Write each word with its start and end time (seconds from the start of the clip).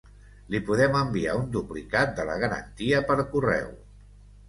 Li 0.55 0.61
podem 0.69 0.97
enviar 1.01 1.35
un 1.43 1.45
duplicat 1.57 2.19
de 2.23 2.27
la 2.33 2.41
garantia 2.47 3.07
per 3.13 3.23
correu. 3.37 3.73